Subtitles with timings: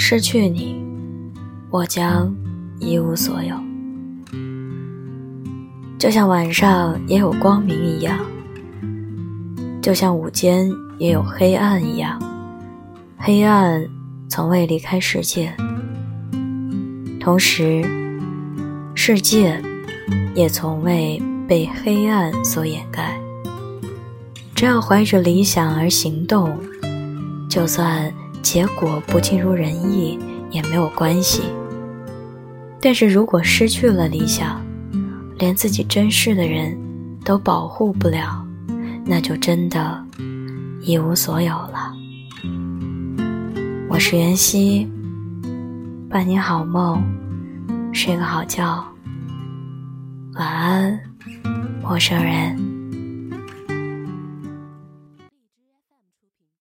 [0.00, 0.80] 失去你，
[1.70, 2.32] 我将
[2.78, 3.56] 一无所有。
[5.98, 8.16] 就像晚上也有光明一样，
[9.82, 12.16] 就像午间也有黑暗一样，
[13.16, 13.84] 黑暗
[14.28, 15.52] 从未离开世界，
[17.20, 17.84] 同时，
[18.94, 19.60] 世界
[20.32, 23.20] 也从未被黑暗所掩盖。
[24.54, 26.56] 只要怀着理想而行动，
[27.50, 28.10] 就算
[28.42, 30.18] 结果不尽如人意
[30.50, 31.42] 也没有关系。
[32.80, 34.60] 但是如果失去了理想，
[35.38, 36.78] 连自己珍视的人
[37.24, 38.46] 都保护不了，
[39.04, 40.02] 那就真的
[40.82, 41.92] 一无所有了。
[43.88, 44.88] 我是袁熙，
[46.08, 47.02] 伴你好梦，
[47.92, 48.84] 睡个好觉，
[50.34, 51.00] 晚安，
[51.82, 52.77] 陌生人。